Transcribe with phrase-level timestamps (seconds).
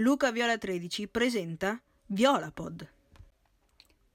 [0.00, 2.88] Luca Viola 13 presenta Violapod.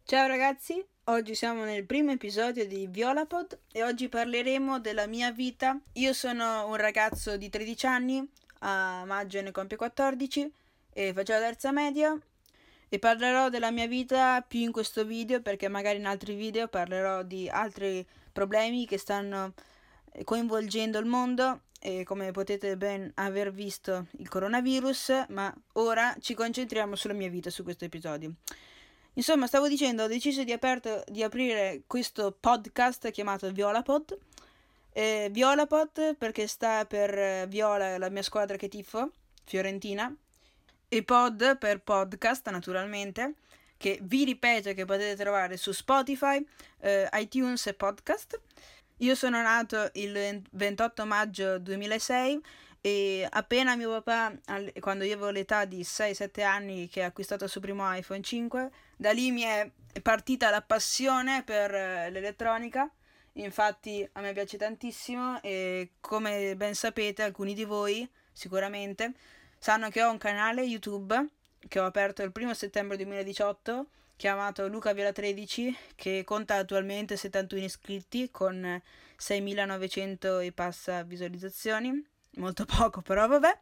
[0.03, 5.79] Ciao ragazzi, oggi siamo nel primo episodio di Violapod e oggi parleremo della mia vita.
[5.93, 8.27] Io sono un ragazzo di 13 anni,
[8.61, 10.51] a maggio ne compie 14
[10.91, 12.17] e faccio la terza media
[12.89, 17.21] e parlerò della mia vita più in questo video perché magari in altri video parlerò
[17.21, 19.53] di altri problemi che stanno
[20.23, 26.95] coinvolgendo il mondo e come potete ben aver visto il coronavirus, ma ora ci concentriamo
[26.95, 28.33] sulla mia vita su questo episodio.
[29.13, 34.17] Insomma, stavo dicendo, ho deciso di, aperto, di aprire questo podcast chiamato Violapod.
[34.93, 39.11] Eh, Violapod perché sta per Viola, la mia squadra che tifo,
[39.43, 40.11] Fiorentina,
[40.87, 43.35] e pod per podcast, naturalmente,
[43.77, 46.43] che vi ripeto che potete trovare su Spotify,
[46.79, 48.41] eh, iTunes e podcast.
[48.99, 52.41] Io sono nato il 28 maggio 2006
[52.81, 54.33] e appena mio papà,
[54.79, 58.69] quando io avevo l'età di 6-7 anni, che ha acquistato il suo primo iPhone 5,
[58.95, 59.69] da lì mi è
[60.01, 62.89] partita la passione per eh, l'elettronica.
[63.33, 69.13] Infatti a me piace tantissimo e come ben sapete alcuni di voi sicuramente
[69.57, 71.27] sanno che ho un canale YouTube
[71.67, 77.63] che ho aperto il 1 settembre 2018 chiamato Luca Viola 13 che conta attualmente 71
[77.63, 78.81] iscritti con
[79.17, 82.03] 6900 e passa visualizzazioni.
[82.37, 83.59] Molto poco però vabbè.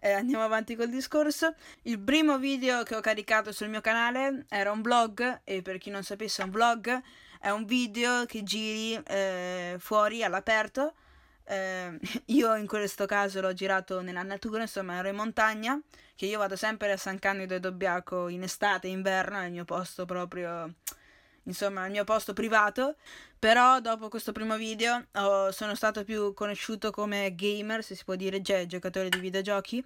[0.00, 1.54] Eh, andiamo avanti col discorso.
[1.82, 5.90] Il primo video che ho caricato sul mio canale era un vlog e per chi
[5.90, 7.02] non sapesse un vlog
[7.40, 10.94] è un video che giri eh, fuori all'aperto
[11.44, 15.80] eh, io in questo caso l'ho girato nella natura, insomma ero in montagna,
[16.14, 19.64] che io vado sempre a San Candido e Dobbiaco in estate inverno, è il mio
[19.64, 20.74] posto proprio,
[21.44, 22.96] insomma il mio posto privato,
[23.44, 28.14] però dopo questo primo video oh, sono stato più conosciuto come gamer, se si può
[28.14, 29.84] dire, cioè giocatore di videogiochi,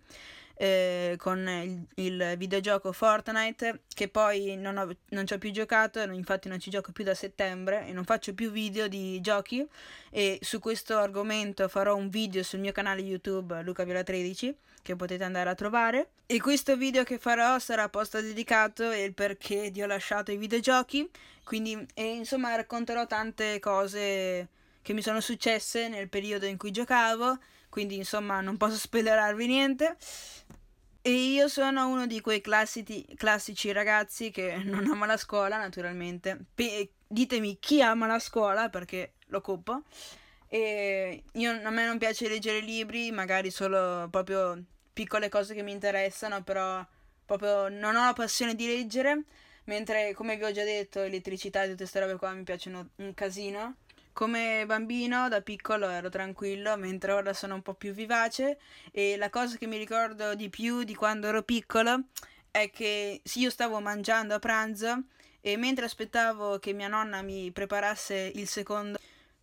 [0.54, 6.00] eh, con il, il, videogioco Fortnite che poi non, ho, non ci ho più giocato,
[6.00, 9.66] infatti non ci gioco più da settembre e non faccio più video di giochi.
[10.10, 14.94] E su questo argomento farò un video sul mio canale YouTube Luca Viola 13 che
[14.94, 16.10] potete andare a trovare.
[16.26, 21.10] E questo video che farò sarà apposta dedicato il perché di ho lasciato i videogiochi.
[21.48, 24.48] Quindi e insomma racconterò tante cose
[24.82, 27.38] che mi sono successe nel periodo in cui giocavo
[27.68, 29.96] quindi insomma non posso spoilerarvi niente.
[31.00, 36.38] E io sono uno di quei classici, classici ragazzi che non ama la scuola, naturalmente.
[36.54, 39.82] Pe- ditemi chi ama la scuola perché lo occupo.
[40.48, 45.72] E io, a me non piace leggere libri, magari solo proprio piccole cose che mi
[45.72, 46.84] interessano, però
[47.24, 49.24] proprio non ho la passione di leggere.
[49.68, 53.12] Mentre, come vi ho già detto, elettricità e tutte queste robe qua mi piacciono un
[53.12, 53.76] casino.
[54.14, 58.58] Come bambino da piccolo ero tranquillo, mentre ora sono un po' più vivace
[58.90, 62.04] e la cosa che mi ricordo di più di quando ero piccolo
[62.50, 65.04] è che io stavo mangiando a pranzo
[65.42, 68.98] e mentre aspettavo che mia nonna mi preparasse il secondo,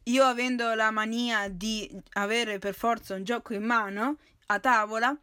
[0.06, 5.16] io avendo la mania di avere per forza un gioco in mano a tavola,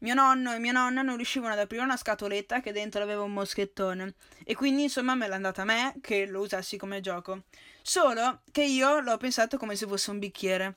[0.00, 3.32] mio nonno e mia nonna non riuscivano ad aprire una scatoletta che dentro aveva un
[3.32, 7.44] moschettone e quindi insomma me l'ha andata a me che lo usassi come gioco.
[7.82, 10.76] Solo che io l'ho pensato come se fosse un bicchiere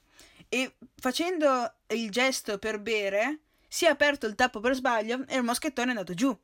[0.49, 5.43] e facendo il gesto per bere si è aperto il tappo per sbaglio e il
[5.43, 6.37] moschettone è andato giù.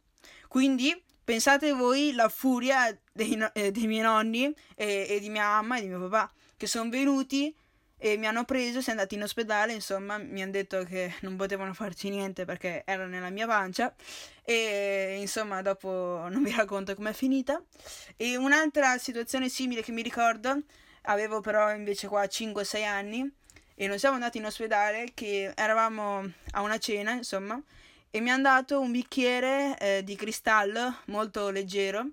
[0.48, 5.78] Quindi pensate voi la furia dei, eh, dei miei nonni e-, e di mia mamma
[5.78, 7.56] e di mio papà che sono venuti
[8.02, 11.74] e mi hanno preso, siamo andati in ospedale, insomma, mi hanno detto che non potevano
[11.74, 13.94] farci niente perché era nella mia pancia
[14.42, 17.62] e insomma dopo non vi racconto com'è finita.
[18.16, 20.62] E un'altra situazione simile che mi ricordo,
[21.04, 23.30] avevo però invece qua 5-6 anni
[23.76, 27.62] e non siamo andati in ospedale che eravamo a una cena, insomma,
[28.10, 32.12] e mi hanno dato un bicchiere eh, di cristallo molto leggero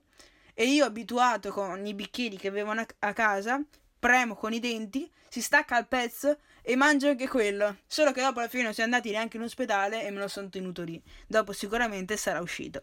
[0.53, 3.62] e io abituato con i bicchieri che avevano a casa
[3.99, 7.79] premo con i denti, si stacca il pezzo e mangio anche quello.
[7.87, 10.49] Solo che dopo alla fine non siamo andati neanche in ospedale e me lo sono
[10.49, 11.01] tenuto lì.
[11.27, 12.81] Dopo sicuramente sarà uscito.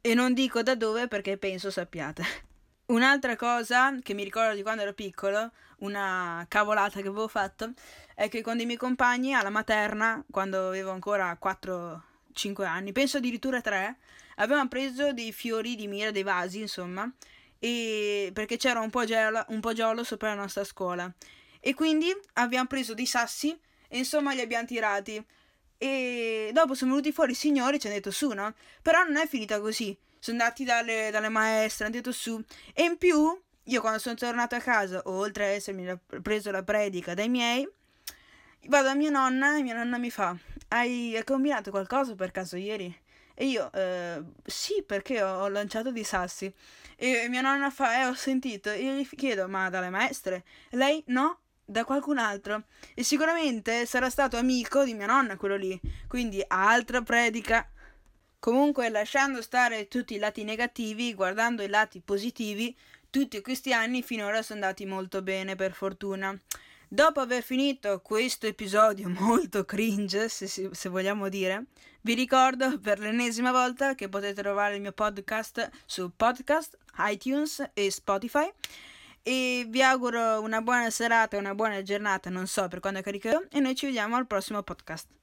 [0.00, 2.24] E non dico da dove perché penso sappiate.
[2.86, 7.72] Un'altra cosa che mi ricordo di quando ero piccolo, una cavolata che avevo fatto,
[8.14, 13.60] è che con dei miei compagni alla materna, quando avevo ancora 4-5 anni, penso addirittura
[13.60, 13.96] 3,
[14.36, 17.08] avevamo preso dei fiori di mira, dei vasi, insomma,
[17.60, 21.12] e perché c'era un po', giallo, un po' giallo sopra la nostra scuola.
[21.60, 25.24] E quindi abbiamo preso dei sassi e insomma li abbiamo tirati.
[25.76, 28.54] E dopo sono venuti fuori i signori e ci hanno detto su, no?
[28.82, 29.96] Però non è finita così.
[30.18, 32.42] Sono andati dalle, dalle maestre, hanno detto su.
[32.72, 37.14] E in più, io quando sono tornato a casa, oltre ad essermi preso la predica
[37.14, 37.68] dai miei,
[38.66, 40.36] vado a mia nonna e mia nonna mi fa:
[40.72, 42.96] Hai, combinato qualcosa per caso ieri?
[43.34, 46.52] E io, eh, sì, perché ho, ho, lanciato dei sassi.
[46.94, 48.70] E mia nonna fa, eh, ho sentito.
[48.70, 50.44] E io gli chiedo, ma dalle maestre?
[50.70, 52.66] Lei, no, da qualcun altro.
[52.94, 55.78] E sicuramente sarà stato amico di mia nonna quello lì.
[56.06, 57.68] Quindi altra predica.
[58.38, 62.76] Comunque, lasciando stare tutti i lati negativi, guardando i lati positivi,
[63.10, 66.38] tutti questi anni finora sono andati molto bene, per fortuna.
[66.92, 71.66] Dopo aver finito questo episodio molto cringe, se, se, vogliamo dire,
[72.00, 77.92] vi ricordo per l'ennesima volta che potete trovare il mio podcast su podcast, iTunes e
[77.92, 78.52] Spotify.
[79.22, 83.60] E vi auguro una buona serata una buona giornata, non so per quando caricherò, e
[83.60, 85.19] noi ci vediamo al prossimo podcast.